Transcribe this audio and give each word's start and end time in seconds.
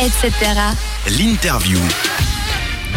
etc. 0.00 0.32
L'interview. 1.08 1.78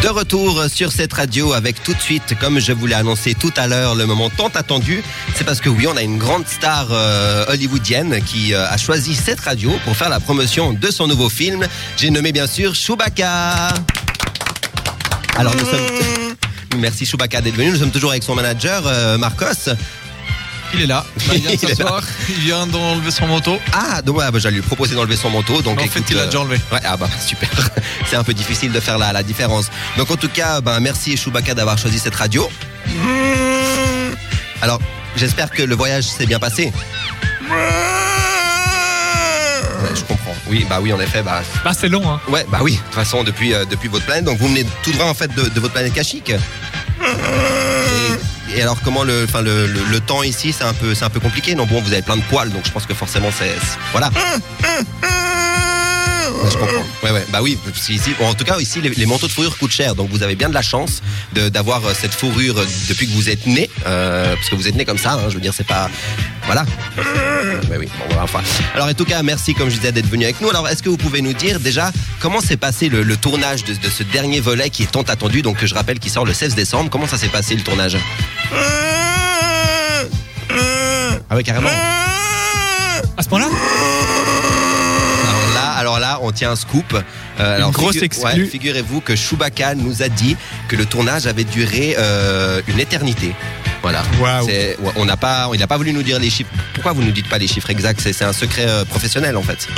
De 0.02 0.08
retour 0.08 0.64
sur 0.72 0.92
cette 0.92 1.12
radio 1.12 1.52
avec 1.52 1.82
tout 1.82 1.94
de 1.94 2.00
suite, 2.00 2.34
comme 2.40 2.58
je 2.60 2.72
vous 2.72 2.86
l'ai 2.86 2.94
annoncé 2.94 3.34
tout 3.34 3.52
à 3.56 3.66
l'heure, 3.66 3.94
le 3.94 4.06
moment 4.06 4.30
tant 4.30 4.48
attendu. 4.48 5.02
C'est 5.34 5.44
parce 5.44 5.60
que 5.60 5.68
oui, 5.68 5.86
on 5.86 5.96
a 5.96 6.02
une 6.02 6.18
grande 6.18 6.46
star 6.46 6.88
euh, 6.90 7.44
hollywoodienne 7.48 8.22
qui 8.24 8.54
euh, 8.54 8.68
a 8.68 8.76
choisi 8.76 9.14
cette 9.14 9.40
radio 9.40 9.72
pour 9.84 9.96
faire 9.96 10.08
la 10.08 10.20
promotion 10.20 10.72
de 10.72 10.90
son 10.90 11.06
nouveau 11.06 11.28
film. 11.28 11.66
J'ai 11.96 12.10
nommé 12.10 12.32
bien 12.32 12.46
sûr 12.46 12.74
Chewbacca. 12.74 13.68
Alors 15.36 15.54
nous 15.54 15.66
sommes... 15.66 16.36
Merci 16.78 17.04
Chewbacca 17.04 17.40
d'être 17.40 17.56
venu. 17.56 17.70
Nous 17.70 17.78
sommes 17.78 17.90
toujours 17.90 18.10
avec 18.10 18.22
son 18.22 18.34
manager, 18.34 18.82
euh, 18.86 19.18
Marcos. 19.18 19.70
Il 20.74 20.82
est 20.82 20.86
là. 20.86 21.04
Bah, 21.16 21.22
il 21.34 21.40
vient 21.42 21.52
de 21.54 21.56
s'asseoir. 21.58 22.02
Il 22.28 22.34
vient 22.36 22.66
d'enlever 22.66 23.10
son 23.10 23.26
manteau. 23.26 23.58
Ah, 23.72 24.00
donc 24.02 24.18
ouais, 24.18 24.30
bah, 24.30 24.38
j'allais 24.38 24.56
lui 24.56 24.62
proposer 24.62 24.94
d'enlever 24.94 25.16
son 25.16 25.30
manteau. 25.30 25.60
Donc, 25.62 25.80
en 25.80 25.86
fait, 25.86 26.02
il 26.10 26.16
l'a 26.16 26.22
euh, 26.22 26.26
déjà 26.26 26.40
enlevé. 26.40 26.60
Ouais, 26.72 26.80
ah 26.84 26.96
bah 26.96 27.08
super. 27.26 27.48
C'est 28.08 28.16
un 28.16 28.24
peu 28.24 28.34
difficile 28.34 28.72
de 28.72 28.80
faire 28.80 28.98
la, 28.98 29.12
la 29.12 29.22
différence. 29.22 29.66
Donc 29.96 30.10
en 30.10 30.16
tout 30.16 30.28
cas, 30.28 30.60
ben, 30.60 30.80
merci 30.80 31.16
Chewbacca 31.16 31.54
d'avoir 31.54 31.78
choisi 31.78 31.98
cette 31.98 32.14
radio. 32.14 32.48
Alors, 34.62 34.80
j'espère 35.16 35.50
que 35.50 35.62
le 35.62 35.74
voyage 35.74 36.04
s'est 36.04 36.26
bien 36.26 36.38
passé. 36.38 36.72
Ouais, 39.82 39.88
je 39.94 40.02
comprends. 40.02 40.34
Oui, 40.48 40.64
bah 40.68 40.78
oui, 40.80 40.92
en 40.92 41.00
effet, 41.00 41.22
bah 41.22 41.42
Bah, 41.64 41.72
c'est 41.78 41.88
long, 41.88 42.08
hein. 42.08 42.20
ouais, 42.28 42.46
bah 42.48 42.58
oui. 42.62 42.72
De 42.74 42.78
toute 42.78 42.94
façon, 42.94 43.24
depuis 43.24 43.52
euh, 43.52 43.64
depuis 43.64 43.88
votre 43.88 44.04
planète, 44.04 44.24
donc 44.24 44.38
vous 44.38 44.48
venez 44.48 44.64
tout 44.82 44.92
droit 44.92 45.06
en 45.06 45.14
fait 45.14 45.34
de, 45.34 45.48
de 45.48 45.60
votre 45.60 45.72
planète 45.72 45.92
Kashyyyk. 45.92 46.32
Et, 48.56 48.62
alors 48.62 48.80
comment 48.82 49.02
le, 49.04 49.24
enfin 49.24 49.40
le, 49.42 49.66
le, 49.66 49.80
le 49.90 50.00
temps 50.00 50.22
ici, 50.22 50.52
c'est 50.56 50.64
un 50.64 50.74
peu 50.74 50.94
c'est 50.94 51.04
un 51.04 51.10
peu 51.10 51.20
compliqué. 51.20 51.54
Non, 51.54 51.66
bon, 51.66 51.80
vous 51.80 51.92
avez 51.92 52.02
plein 52.02 52.16
de 52.16 52.22
poils, 52.22 52.50
donc 52.50 52.64
je 52.66 52.70
pense 52.70 52.86
que 52.86 52.94
forcément 52.94 53.30
c'est 53.36 53.54
voilà. 53.92 54.10
Ouais, 56.34 56.50
je 56.50 56.56
comprends. 56.56 56.84
Ouais, 57.02 57.10
ouais. 57.10 57.26
Bah 57.30 57.40
oui, 57.42 57.58
parce 57.64 57.90
bon, 58.18 58.26
en 58.26 58.34
tout 58.34 58.44
cas, 58.44 58.58
ici, 58.58 58.80
les, 58.80 58.88
les 58.90 59.06
manteaux 59.06 59.26
de 59.26 59.32
fourrure 59.32 59.56
coûtent 59.58 59.70
cher. 59.72 59.94
Donc, 59.94 60.08
vous 60.10 60.22
avez 60.22 60.34
bien 60.34 60.48
de 60.48 60.54
la 60.54 60.62
chance 60.62 61.02
de- 61.34 61.48
d'avoir 61.48 61.84
euh, 61.84 61.92
cette 62.00 62.14
fourrure 62.14 62.54
depuis 62.88 63.06
que 63.06 63.12
vous 63.12 63.28
êtes 63.28 63.46
né. 63.46 63.68
euh, 63.86 64.34
parce 64.34 64.48
que 64.48 64.54
vous 64.56 64.66
êtes 64.66 64.74
né 64.74 64.84
comme 64.84 64.98
ça, 64.98 65.12
hein, 65.14 65.28
je 65.28 65.34
veux 65.34 65.40
dire, 65.40 65.52
c'est 65.54 65.66
pas. 65.66 65.90
Voilà. 66.46 66.64
Ouais, 67.70 67.76
oui, 67.78 67.86
bon, 67.98 68.04
voilà, 68.08 68.22
enfin. 68.24 68.40
Alors, 68.74 68.88
en 68.88 68.94
tout 68.94 69.04
cas, 69.04 69.22
merci, 69.22 69.54
comme 69.54 69.68
je 69.68 69.76
disais, 69.76 69.92
d'être 69.92 70.08
venu 70.08 70.24
avec 70.24 70.40
nous. 70.40 70.48
Alors, 70.48 70.68
est-ce 70.68 70.82
que 70.82 70.88
vous 70.88 70.96
pouvez 70.96 71.20
nous 71.22 71.34
dire 71.34 71.60
déjà 71.60 71.92
comment 72.20 72.40
s'est 72.40 72.56
passé 72.56 72.88
le, 72.88 73.02
le 73.02 73.16
tournage 73.16 73.64
de, 73.64 73.74
de 73.74 73.88
ce 73.90 74.02
dernier 74.02 74.40
volet 74.40 74.70
qui 74.70 74.84
est 74.84 74.90
tant 74.90 75.02
attendu 75.02 75.42
Donc, 75.42 75.64
je 75.64 75.74
rappelle 75.74 75.98
qu'il 75.98 76.10
sort 76.10 76.24
le 76.24 76.32
16 76.32 76.54
décembre? 76.54 76.88
Comment 76.90 77.06
ça 77.08 77.18
s'est 77.18 77.28
passé 77.28 77.54
le 77.54 77.62
tournage? 77.62 77.98
Ah, 81.30 81.36
oui, 81.36 81.42
carrément. 81.44 81.68
À 83.16 83.22
ce 83.22 83.28
point-là 83.28 83.46
Alors 85.28 85.54
là, 85.54 85.70
alors 85.78 85.98
là, 85.98 86.18
on 86.22 86.30
tient 86.32 86.50
un 86.52 86.56
scoop. 86.56 86.94
Euh, 87.40 87.56
alors, 87.56 87.70
grosse 87.72 87.96
figu- 87.96 88.22
ouais, 88.24 88.46
Figurez-vous 88.46 89.00
que 89.00 89.14
Chewbacca 89.16 89.74
nous 89.74 90.02
a 90.02 90.08
dit 90.08 90.36
que 90.68 90.76
le 90.76 90.84
tournage 90.86 91.26
avait 91.26 91.44
duré 91.44 91.94
euh, 91.98 92.60
une 92.68 92.80
éternité. 92.80 93.34
Voilà. 93.82 94.02
Ouais, 94.20 94.76
On 94.96 95.04
n'a 95.04 95.16
pas, 95.16 95.50
il 95.52 95.60
n'a 95.60 95.66
pas 95.66 95.76
voulu 95.76 95.92
nous 95.92 96.02
dire 96.02 96.18
les 96.18 96.30
chiffres. 96.30 96.50
Pourquoi 96.74 96.92
vous 96.92 97.02
nous 97.02 97.10
dites 97.10 97.28
pas 97.28 97.38
les 97.38 97.48
chiffres 97.48 97.70
exacts? 97.70 98.00
C'est 98.00 98.24
un 98.24 98.32
secret 98.32 98.66
euh, 98.66 98.84
professionnel 98.84 99.36
en 99.36 99.42
fait. 99.42 99.68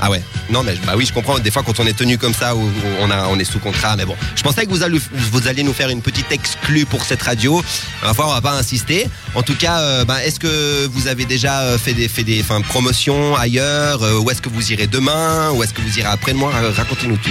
Ah 0.00 0.10
ouais. 0.10 0.22
Non 0.50 0.62
mais 0.62 0.74
bah 0.86 0.94
oui, 0.96 1.06
je 1.06 1.12
comprends. 1.12 1.38
Des 1.38 1.50
fois, 1.50 1.62
quand 1.64 1.78
on 1.80 1.86
est 1.86 1.96
tenu 1.96 2.18
comme 2.18 2.34
ça, 2.34 2.54
où 2.54 2.60
où 2.62 2.70
on 3.00 3.10
a, 3.10 3.26
on 3.28 3.38
est 3.38 3.44
sous 3.44 3.58
contrat. 3.58 3.96
Mais 3.96 4.04
bon, 4.04 4.16
je 4.36 4.42
pensais 4.42 4.64
que 4.64 4.70
vous 4.70 4.82
alliez, 4.82 5.00
vous 5.12 5.48
alliez 5.48 5.62
nous 5.62 5.72
faire 5.72 5.88
une 5.88 6.02
petite 6.02 6.30
exclue 6.30 6.84
pour 6.84 7.04
cette 7.04 7.22
radio. 7.22 7.62
Enfin, 8.04 8.24
on 8.26 8.32
va 8.32 8.40
pas 8.40 8.52
insister. 8.52 9.08
En 9.34 9.42
tout 9.42 9.54
cas, 9.54 9.78
euh, 9.80 10.04
bah, 10.04 10.22
est-ce 10.24 10.38
que 10.40 10.86
vous 10.86 11.06
avez 11.08 11.24
déjà 11.24 11.60
euh, 11.62 11.78
fait 11.78 11.94
des, 11.94 12.08
fait 12.08 12.24
des, 12.24 12.44
promotions 12.68 13.34
ailleurs 13.36 14.02
Euh, 14.02 14.18
Où 14.20 14.30
est-ce 14.30 14.42
que 14.42 14.48
vous 14.48 14.72
irez 14.72 14.86
demain 14.86 15.50
Où 15.52 15.62
est-ce 15.62 15.72
que 15.72 15.80
vous 15.80 15.98
irez 15.98 16.08
après-demain 16.08 16.50
Racontez-nous 16.76 17.16
tout. 17.16 17.30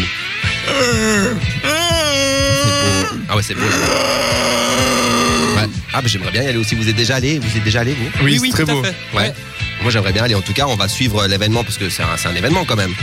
C'est 3.52 3.60
beau. 3.60 3.68
Ah 3.70 5.56
ouais. 5.56 5.62
Ouais. 5.64 5.70
Ah 5.94 6.02
bah 6.02 6.08
j'aimerais 6.08 6.32
bien 6.32 6.44
y 6.44 6.48
aller 6.48 6.58
aussi. 6.58 6.76
Vous 6.76 6.88
êtes 6.88 6.96
déjà 6.96 7.16
allé 7.16 7.38
Vous 7.40 7.58
êtes 7.58 7.64
déjà 7.66 7.82
allé 7.82 7.94
vous 7.94 8.24
Oui, 8.24 8.40
oui, 8.42 8.48
c'est 8.50 8.64
très 8.64 8.64
tout 8.64 8.72
à 8.72 8.74
beau. 8.76 8.84
fait. 8.84 8.96
Ouais. 9.14 9.34
Moi 9.82 9.92
j'aimerais 9.92 10.14
bien 10.14 10.24
aller. 10.24 10.36
En 10.36 10.42
tout 10.42 10.54
cas, 10.54 10.68
on 10.68 10.76
va 10.76 10.88
suivre 10.88 11.28
l'événement 11.28 11.64
parce 11.66 11.78
que 11.78 11.90
c'est 11.90 12.04
un, 12.04 12.36
événement 12.36 12.64
quand 12.66 12.78
même. 12.78 12.94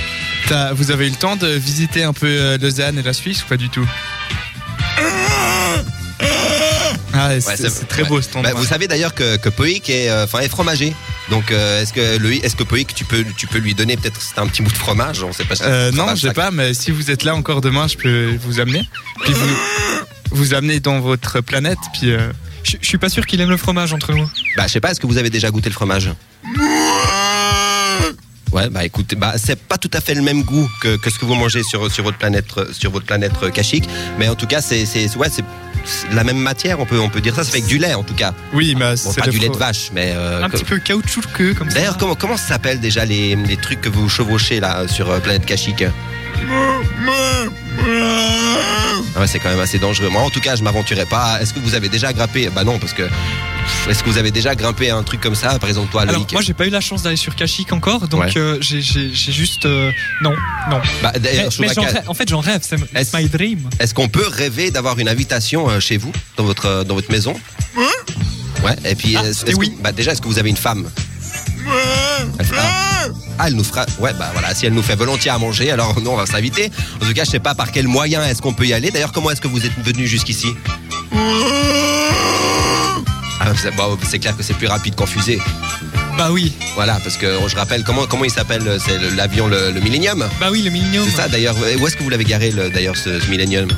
Vous 0.74 0.90
avez 0.90 1.06
eu 1.06 1.10
le 1.10 1.16
temps 1.16 1.36
de 1.36 1.48
visiter 1.48 2.02
un 2.04 2.14
peu 2.14 2.26
euh, 2.26 2.56
Lausanne 2.58 2.98
et 2.98 3.02
la 3.02 3.12
Suisse 3.12 3.42
ou 3.42 3.46
pas 3.46 3.58
du 3.58 3.68
tout? 3.68 3.86
Ah, 7.12 7.30
c'est 7.40 7.88
très 7.88 8.02
ouais. 8.02 8.08
beau 8.08 8.22
ce 8.22 8.28
Bah, 8.32 8.38
endroit. 8.40 8.54
vous 8.54 8.64
savez 8.64 8.86
d'ailleurs 8.86 9.12
que, 9.14 9.36
que 9.36 9.48
Poïc 9.48 9.90
est, 9.90 10.08
euh, 10.08 10.24
enfin, 10.24 10.38
est 10.40 10.48
fromager. 10.48 10.94
Donc 11.30 11.50
euh, 11.50 11.82
est-ce 11.82 11.92
que 11.92 12.16
le, 12.16 12.32
est-ce 12.32 12.54
que 12.56 12.62
Poïc 12.62 12.94
tu 12.94 13.04
peux, 13.04 13.24
tu 13.36 13.46
peux 13.48 13.58
lui 13.58 13.74
donner 13.74 13.96
peut-être 13.96 14.20
c'est 14.22 14.38
un 14.40 14.46
petit 14.46 14.62
bout 14.62 14.70
de 14.70 14.76
fromage? 14.76 15.22
On 15.22 15.32
sait 15.32 15.44
pas. 15.44 15.56
si- 15.56 15.62
Euh, 15.64 15.90
ça 15.90 15.96
non, 15.96 16.14
j'ai 16.14 16.28
ça- 16.28 16.34
pas, 16.34 16.50
mais 16.50 16.72
si 16.74 16.90
vous 16.90 17.10
êtes 17.10 17.24
là 17.24 17.34
encore 17.34 17.60
demain, 17.60 17.86
je 17.88 17.96
peux 17.96 18.36
vous 18.40 18.60
amener. 18.60 18.82
Puis 19.24 19.32
vous, 19.32 19.46
vous 20.30 20.54
amener 20.54 20.80
dans 20.80 21.00
votre 21.00 21.40
planète, 21.40 21.78
puis 21.94 22.10
euh, 22.12 22.30
Je 22.64 22.76
je 22.80 22.86
suis 22.86 22.98
pas 22.98 23.08
sûr 23.08 23.24
qu'il 23.26 23.40
aime 23.40 23.50
le 23.50 23.56
fromage 23.56 23.92
entre 23.92 24.12
nous. 24.12 24.28
Bah 24.56 24.64
je 24.66 24.72
sais 24.72 24.80
pas. 24.80 24.90
Est-ce 24.90 25.00
que 25.00 25.06
vous 25.06 25.18
avez 25.18 25.30
déjà 25.30 25.50
goûté 25.50 25.68
le 25.68 25.74
fromage? 25.74 26.10
Ouais, 28.50 28.70
bah 28.70 28.82
écoutez, 28.84 29.14
bah 29.14 29.34
c'est 29.36 29.58
pas 29.60 29.76
tout 29.76 29.90
à 29.92 30.00
fait 30.00 30.14
le 30.14 30.22
même 30.22 30.42
goût 30.42 30.68
que, 30.80 30.96
que 30.96 31.10
ce 31.10 31.18
que 31.18 31.26
vous 31.26 31.34
mangez 31.34 31.62
sur, 31.62 31.92
sur 31.92 32.02
votre 32.02 32.16
planète 32.16 32.46
euh, 32.56 32.72
sur 32.72 32.90
votre 32.90 33.04
planète 33.04 33.32
euh, 33.42 33.50
Kashyyyk, 33.50 33.86
mais 34.18 34.26
en 34.28 34.34
tout 34.36 34.46
cas 34.46 34.62
c'est 34.62 34.86
c'est 34.86 35.14
ouais 35.16 35.28
c'est 35.30 35.44
c'est 35.84 36.10
la 36.14 36.24
même 36.24 36.38
matière, 36.38 36.80
on 36.80 36.86
peut 36.86 36.98
on 36.98 37.10
peut 37.10 37.20
dire 37.20 37.34
ça. 37.34 37.44
Fait 37.44 37.58
avec 37.58 37.66
du 37.66 37.76
lait 37.76 37.92
en 37.92 38.02
tout 38.04 38.14
cas. 38.14 38.32
oui, 38.54 38.74
mais 38.78 38.90
Bon, 38.92 38.96
c'est 38.96 39.20
pas 39.20 39.26
le 39.26 39.32
du 39.32 39.38
lait 39.38 39.48
de 39.48 39.52
fro- 39.54 39.58
vache, 39.58 39.90
mais 39.92 40.12
euh, 40.16 40.38
Un 40.38 40.48
comme- 40.48 40.52
petit 40.60 40.64
peu 40.64 40.78
caoutchouteux 40.78 41.52
comme 41.54 41.68
ça. 41.68 41.74
D'ailleurs, 41.76 41.98
comment, 41.98 42.14
comment 42.14 42.38
ça 42.38 42.48
s'appelle 42.48 42.80
déjà 42.80 43.04
les, 43.04 43.36
les 43.36 43.56
trucs 43.58 43.82
que 43.82 43.90
vous 43.90 44.08
chevauchez 44.08 44.60
là 44.60 44.88
sur 44.88 45.10
euh, 45.10 45.18
Planète 45.20 45.44
Kashyyyk? 45.44 45.84
Ouais, 49.18 49.26
c'est 49.26 49.38
quand 49.40 49.48
même 49.48 49.58
assez 49.60 49.78
dangereux. 49.78 50.08
Moi, 50.10 50.22
en 50.22 50.30
tout 50.30 50.40
cas, 50.40 50.54
je 50.54 50.62
m'aventurais 50.62 51.06
pas. 51.06 51.40
Est-ce 51.40 51.52
que 51.52 51.58
vous 51.58 51.74
avez 51.74 51.88
déjà 51.88 52.12
grimpé 52.12 52.48
Bah 52.54 52.64
non, 52.64 52.78
parce 52.78 52.92
que. 52.92 53.02
Est-ce 53.88 54.02
que 54.02 54.08
vous 54.08 54.16
avez 54.18 54.30
déjà 54.30 54.54
grimpé 54.54 54.90
un 54.90 55.02
truc 55.02 55.20
comme 55.20 55.34
ça 55.34 55.58
Par 55.58 55.68
exemple, 55.68 55.90
toi, 55.90 56.02
Alors, 56.02 56.14
Loïc 56.16 56.32
moi, 56.32 56.40
j'ai 56.40 56.54
pas 56.54 56.66
eu 56.66 56.70
la 56.70 56.80
chance 56.80 57.02
d'aller 57.02 57.16
sur 57.16 57.34
Kashyyyk 57.36 57.72
encore, 57.72 58.08
donc 58.08 58.20
Ouais. 58.22 58.30
euh, 58.36 58.56
j'ai- 58.60 58.80
j'ai 58.80 59.10
j'ai 59.12 59.32
juste. 59.32 59.66
euh, 59.66 59.90
non, 60.22 60.32
non. 60.70 60.80
Bah, 61.02 61.10
Mais, 61.14 61.20
d'ailleurs, 61.20 61.50
mais 61.58 61.68
j'en 61.74 61.82
rêve- 61.82 62.02
en 62.06 62.14
fait, 62.14 62.28
j'en 62.28 62.40
rêve, 62.40 62.60
c'est 62.62 62.78
my 63.14 63.28
dream. 63.28 63.68
Est-ce 63.78 63.92
qu'on 63.92 64.08
peut 64.08 64.26
rêver 64.26 64.70
d'avoir 64.70 64.98
une 64.98 65.08
invitation 65.08 65.68
euh, 65.68 65.80
chez 65.80 65.96
vous, 65.98 66.12
dans 66.36 66.44
votre, 66.44 66.66
euh, 66.66 66.84
dans 66.84 66.94
votre 66.94 67.10
maison? 67.10 67.34
Ouais, 68.64 68.74
et 68.84 68.94
puis. 68.94 69.16
Ah, 69.16 69.24
est-ce- 69.26 69.44
que- 69.44 69.54
oui. 69.56 69.72
bah, 69.82 69.92
déjà, 69.92 70.12
est-ce 70.12 70.22
que 70.22 70.28
vous 70.28 70.38
avez 70.38 70.50
une 70.50 70.56
femme? 70.56 70.88
Elle 73.48 73.56
nous 73.56 73.64
fera. 73.64 73.84
Ouais, 73.98 74.12
bah 74.18 74.30
voilà, 74.32 74.54
si 74.54 74.66
elle 74.66 74.72
nous 74.74 74.82
fait 74.82 74.94
volontiers 74.94 75.30
à 75.30 75.38
manger, 75.38 75.70
alors 75.72 76.00
nous, 76.00 76.10
on 76.10 76.16
va 76.16 76.26
s'inviter. 76.26 76.70
En 77.02 77.06
tout 77.06 77.12
cas, 77.14 77.24
je 77.24 77.30
sais 77.30 77.38
pas 77.40 77.54
par 77.54 77.72
quel 77.72 77.88
moyen 77.88 78.22
est-ce 78.24 78.40
qu'on 78.40 78.52
peut 78.54 78.66
y 78.66 78.72
aller. 78.72 78.90
D'ailleurs, 78.90 79.12
comment 79.12 79.30
est-ce 79.30 79.40
que 79.40 79.48
vous 79.48 79.64
êtes 79.66 79.72
venu 79.84 80.06
jusqu'ici? 80.06 80.48
Ah, 83.40 83.52
c'est 83.60 83.74
bon, 83.74 83.96
c'est 84.08 84.18
clair 84.18 84.36
que 84.36 84.42
c'est 84.42 84.54
plus 84.54 84.66
rapide 84.66 84.94
qu'en 84.94 85.06
fusée. 85.06 85.38
Bah 86.16 86.28
oui, 86.32 86.52
Voilà, 86.74 86.98
parce 87.04 87.16
que 87.16 87.38
je 87.46 87.54
rappelle, 87.56 87.84
comment, 87.84 88.06
comment 88.06 88.24
il 88.24 88.30
s'appelle 88.30 88.78
C'est 88.84 88.98
le- 88.98 89.10
l'avion, 89.10 89.46
le, 89.46 89.70
le 89.70 89.80
Millennium? 89.80 90.28
Bah 90.40 90.48
oui, 90.50 90.62
le 90.62 90.70
Millennium. 90.70 91.04
C'est 91.08 91.16
ça, 91.16 91.28
d'ailleurs. 91.28 91.54
Où 91.80 91.86
est-ce 91.86 91.96
que 91.96 92.02
vous 92.02 92.10
l'avez 92.10 92.24
garé, 92.24 92.50
le- 92.50 92.70
d'ailleurs, 92.70 92.96
ce, 92.96 93.20
ce 93.20 93.26
Millennium? 93.30 93.68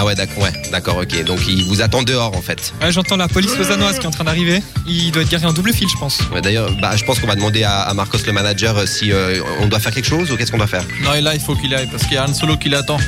Ah 0.00 0.04
ouais, 0.04 0.14
d'accord, 0.14 0.44
ouais, 0.44 0.52
d'accord, 0.70 0.98
ok. 0.98 1.24
Donc, 1.24 1.40
il 1.48 1.64
vous 1.64 1.82
attend 1.82 2.04
dehors, 2.04 2.36
en 2.36 2.40
fait. 2.40 2.72
Ouais, 2.80 2.92
J'entends 2.92 3.16
la 3.16 3.26
police 3.26 3.58
lausannoise 3.58 3.98
qui 3.98 4.04
est 4.04 4.06
en 4.06 4.12
train 4.12 4.22
d'arriver. 4.22 4.62
Il 4.86 5.10
doit 5.10 5.22
être 5.22 5.28
garé 5.28 5.44
en 5.44 5.52
double 5.52 5.72
fil, 5.72 5.88
je 5.92 5.98
pense. 5.98 6.20
Ouais, 6.32 6.40
d'ailleurs, 6.40 6.70
bah, 6.80 6.94
je 6.94 7.04
pense 7.04 7.18
qu'on 7.18 7.26
va 7.26 7.34
demander 7.34 7.64
à, 7.64 7.80
à 7.80 7.94
Marcos, 7.94 8.18
le 8.24 8.32
manager, 8.32 8.76
euh, 8.78 8.86
si 8.86 9.10
euh, 9.10 9.40
on 9.58 9.66
doit 9.66 9.80
faire 9.80 9.92
quelque 9.92 10.06
chose 10.08 10.30
ou 10.30 10.36
qu'est-ce 10.36 10.52
qu'on 10.52 10.58
doit 10.58 10.68
faire? 10.68 10.84
Non, 11.02 11.14
et 11.14 11.20
là, 11.20 11.34
il 11.34 11.40
faut 11.40 11.56
qu'il 11.56 11.74
aille 11.74 11.88
parce 11.90 12.04
qu'il 12.04 12.12
y 12.14 12.16
a 12.16 12.22
un 12.22 12.32
solo 12.32 12.56
qui 12.56 12.68
l'attend. 12.68 12.98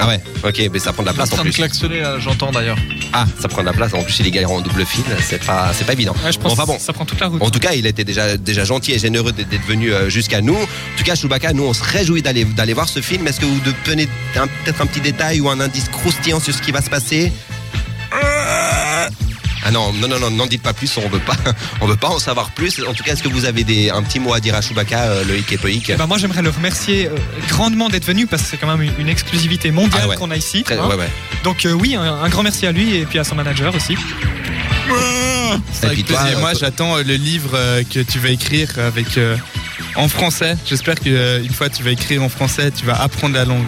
Ah 0.00 0.06
ouais, 0.06 0.20
ok, 0.44 0.70
mais 0.72 0.78
ça 0.78 0.92
prend 0.92 1.02
de 1.02 1.08
la 1.08 1.12
place 1.14 1.32
en 1.32 1.36
de 1.36 1.42
plus. 1.42 1.52
klaxonner, 1.52 2.00
là, 2.00 2.18
j'entends 2.18 2.50
d'ailleurs. 2.52 2.78
Ah, 3.12 3.26
ça 3.40 3.48
prend 3.48 3.62
de 3.62 3.66
la 3.66 3.72
place. 3.72 3.92
En 3.94 4.02
plus, 4.02 4.20
il 4.20 4.26
est 4.26 4.30
garé 4.30 4.46
en 4.46 4.60
double 4.60 4.84
fil. 4.86 5.02
C'est 5.22 5.44
pas, 5.44 5.70
c'est 5.72 5.84
pas 5.84 5.94
évident. 5.94 6.14
Ouais, 6.24 6.30
je 6.32 6.38
Bon, 6.38 6.44
pense 6.44 6.52
enfin 6.52 6.64
bon. 6.66 6.78
ça 6.78 6.92
prend 6.92 7.04
toute 7.04 7.18
la 7.20 7.26
route. 7.28 7.42
En 7.42 7.50
tout 7.50 7.58
cas, 7.58 7.72
il 7.72 7.86
était 7.86 8.04
déjà, 8.04 8.36
déjà 8.36 8.64
gentil 8.64 8.92
et 8.92 8.98
généreux 8.98 9.32
d'être 9.32 9.48
d'être 9.48 9.66
venu 9.66 9.92
euh, 9.92 10.08
jusqu'à 10.08 10.40
nous. 10.40 10.54
En 10.54 10.66
tout 10.98 11.04
cas, 11.04 11.14
Chewbacca, 11.16 11.52
nous, 11.52 11.64
on 11.64 11.72
se 11.72 11.82
réjouit 11.82 12.22
d'aller, 12.22 12.44
d'aller 12.44 12.74
voir 12.74 12.88
ce 12.88 13.00
film. 13.00 13.26
Est-ce 13.26 13.40
que 13.40 13.46
vous 13.46 13.60
donnez 13.84 14.08
un- 14.36 14.46
peut-être 14.46 14.80
un 14.82 14.86
petit 14.86 15.00
détail 15.00 15.40
ou 15.40 15.48
un 15.48 15.58
indice 15.58 15.88
croustillant 15.88 16.38
sur 16.40 16.54
ce 16.54 16.62
qui 16.62 16.70
va 16.70 16.80
se 16.82 16.90
passer? 16.90 17.32
Ah 19.68 19.70
non, 19.70 19.92
non, 19.92 20.08
non, 20.08 20.18
non, 20.18 20.30
n'en 20.30 20.46
dites 20.46 20.62
pas 20.62 20.72
plus, 20.72 20.90
on 20.96 21.06
veut 21.10 21.18
pas, 21.18 21.36
on 21.82 21.86
veut 21.86 21.96
pas 21.96 22.08
en 22.08 22.18
savoir 22.18 22.50
plus. 22.52 22.82
En 22.88 22.94
tout 22.94 23.04
cas, 23.04 23.12
est-ce 23.12 23.22
que 23.22 23.28
vous 23.28 23.44
avez 23.44 23.64
des, 23.64 23.90
un 23.90 24.02
petit 24.02 24.18
mot 24.18 24.32
à 24.32 24.40
dire 24.40 24.54
à 24.54 24.62
Chewbacca, 24.62 25.02
euh, 25.02 25.24
Loïc 25.24 25.52
et 25.52 25.58
Poïc 25.58 25.90
Eh 25.90 25.96
ben, 25.96 26.06
moi, 26.06 26.16
j'aimerais 26.16 26.40
le 26.40 26.48
remercier 26.48 27.06
euh, 27.08 27.10
grandement 27.50 27.90
d'être 27.90 28.06
venu 28.06 28.26
parce 28.26 28.42
que 28.44 28.48
c'est 28.48 28.56
quand 28.56 28.74
même 28.74 28.90
une, 28.98 29.08
exclusivité 29.10 29.70
mondiale 29.70 30.00
Ah 30.04 30.08
ouais. 30.08 30.16
qu'on 30.16 30.30
a 30.30 30.36
ici. 30.36 30.62
Très- 30.62 30.78
hein. 30.78 30.86
ouais, 30.88 30.94
ouais. 30.96 31.10
Donc 31.44 31.66
euh, 31.66 31.72
oui, 31.72 31.96
un, 31.96 32.02
un 32.02 32.28
grand 32.30 32.42
merci 32.42 32.66
à 32.66 32.72
lui 32.72 32.94
et 32.96 33.04
puis 33.04 33.18
à 33.18 33.24
son 33.24 33.34
manager 33.34 33.74
aussi. 33.74 33.94
Avec 35.82 35.94
puis 35.94 36.04
toi, 36.04 36.20
plaisir. 36.20 36.38
euh, 36.38 36.40
Moi, 36.40 36.52
j'attends 36.58 36.96
le 36.96 37.14
livre 37.14 37.58
que 37.92 38.00
tu 38.00 38.18
vas 38.18 38.30
écrire 38.30 38.70
avec 38.78 39.18
euh, 39.18 39.36
en 39.96 40.08
français. 40.08 40.56
J'espère 40.66 40.94
qu'une 40.98 41.50
fois 41.52 41.68
tu 41.68 41.82
vas 41.82 41.90
écrire 41.90 42.22
en 42.22 42.28
français, 42.30 42.70
tu 42.70 42.86
vas 42.86 42.94
apprendre 43.00 43.34
la 43.34 43.44
langue. 43.44 43.66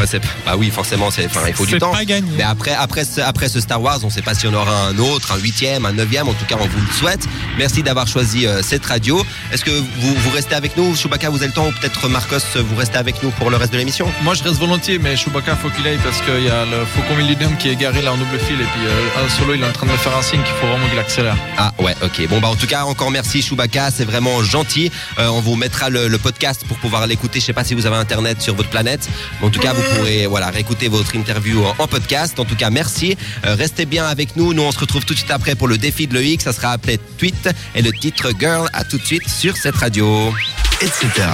Ouais, 0.00 0.06
c'est- 0.06 0.20
bah 0.46 0.54
oui, 0.56 0.70
forcément, 0.70 1.10
c'est, 1.10 1.26
enfin, 1.26 1.42
il 1.46 1.52
faut 1.54 1.66
du 1.66 1.78
temps. 1.78 1.92
pas 1.92 2.04
gagné. 2.04 2.30
Mais 2.36 2.42
après, 2.42 2.72
après, 2.72 3.04
ce, 3.04 3.20
après 3.20 3.48
ce 3.48 3.60
Star 3.60 3.80
Wars, 3.82 3.98
on 4.02 4.06
ne 4.06 4.12
sait 4.12 4.22
pas 4.22 4.34
si 4.34 4.46
on 4.46 4.54
aura 4.54 4.86
un 4.86 4.98
autre, 4.98 5.32
un 5.32 5.36
huitième, 5.38 5.84
un 5.86 5.92
neuvième. 5.92 6.28
En 6.28 6.32
tout 6.32 6.46
cas, 6.46 6.56
on 6.58 6.66
vous 6.66 6.80
le 6.80 6.92
souhaite. 6.92 7.20
Merci 7.58 7.82
d'avoir 7.82 8.06
choisi 8.06 8.46
euh, 8.46 8.62
cette 8.62 8.84
radio. 8.86 9.22
Est-ce 9.52 9.64
que 9.64 9.70
vous, 9.70 10.14
vous 10.14 10.30
restez 10.30 10.54
avec 10.54 10.76
nous, 10.76 10.96
Chewbacca, 10.96 11.28
vous 11.30 11.36
avez 11.36 11.48
le 11.48 11.52
temps, 11.52 11.66
ou 11.68 11.72
peut-être 11.72 12.08
Marcos, 12.08 12.38
vous 12.56 12.76
restez 12.76 12.96
avec 12.98 13.22
nous 13.22 13.30
pour 13.30 13.50
le 13.50 13.56
reste 13.56 13.72
de 13.72 13.78
l'émission 13.78 14.10
Moi 14.22 14.34
je 14.34 14.42
reste 14.42 14.56
volontiers, 14.58 14.98
mais 14.98 15.16
Chewbacca 15.16 15.54
faut 15.56 15.68
qu'il 15.70 15.86
aille 15.86 15.98
parce 16.02 16.20
qu'il 16.22 16.44
y 16.44 16.48
a 16.50 16.64
le 16.64 16.84
Faucon 16.86 17.14
Millennium 17.16 17.56
qui 17.58 17.68
est 17.68 17.76
garé 17.76 18.00
là 18.02 18.12
en 18.12 18.16
double 18.16 18.38
fil 18.38 18.60
et 18.60 18.64
puis 18.64 18.86
euh, 18.86 19.22
Han 19.24 19.28
Solo 19.28 19.54
il 19.54 19.62
est 19.62 19.66
en 19.66 19.72
train 19.72 19.86
de 19.86 19.92
me 19.92 19.96
faire 19.96 20.16
un 20.16 20.22
signe 20.22 20.42
qu'il 20.42 20.54
faut 20.60 20.66
vraiment 20.66 20.88
qu'il 20.88 20.98
accélère. 20.98 21.36
Ah 21.58 21.72
ouais, 21.78 21.94
ok. 22.02 22.28
Bon 22.28 22.40
bah 22.40 22.48
en 22.48 22.56
tout 22.56 22.66
cas 22.66 22.84
encore 22.84 23.10
merci 23.10 23.42
Chewbacca, 23.42 23.90
c'est 23.90 24.04
vraiment 24.04 24.42
gentil. 24.42 24.90
Euh, 25.18 25.28
on 25.28 25.40
vous 25.40 25.56
mettra 25.56 25.90
le, 25.90 26.08
le 26.08 26.18
podcast 26.18 26.62
pour 26.66 26.78
pouvoir 26.78 27.06
l'écouter. 27.06 27.40
Je 27.40 27.44
sais 27.46 27.52
pas 27.52 27.64
si 27.64 27.74
vous 27.74 27.86
avez 27.86 27.96
internet 27.96 28.40
sur 28.40 28.54
votre 28.54 28.70
planète, 28.70 29.08
mais 29.40 29.46
en 29.48 29.50
tout 29.50 29.60
cas 29.60 29.72
vous 29.72 29.82
pourrez 29.96 30.26
voilà 30.26 30.50
réécouter 30.50 30.88
votre 30.88 31.14
interview 31.14 31.62
en, 31.78 31.86
podcast. 31.86 32.38
En 32.38 32.44
tout 32.44 32.56
cas 32.56 32.70
merci. 32.70 33.16
Euh, 33.44 33.54
restez 33.54 33.86
bien 33.86 34.06
avec 34.06 34.36
nous. 34.36 34.52
Nous 34.54 34.62
on 34.62 34.72
se 34.72 34.78
retrouve 34.78 35.04
tout 35.04 35.14
de 35.14 35.18
suite 35.18 35.30
après 35.30 35.54
pour 35.54 35.68
le 35.68 35.78
défi 35.78 36.06
de 36.06 36.18
l'EX. 36.18 36.44
Ça 36.44 36.52
sera 36.52 36.72
appelé 36.72 36.98
Tweet 37.18 37.48
et 37.74 37.82
le 37.82 37.92
titre 37.92 38.30
Girl. 38.38 38.68
À 38.72 38.84
tout 38.84 38.98
de 38.98 39.04
suite 39.04 39.28
sur 39.28 39.56
cette 39.56 39.76
radio, 39.76 40.32
etc. 40.80 41.30